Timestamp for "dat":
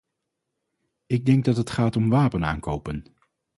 1.45-1.57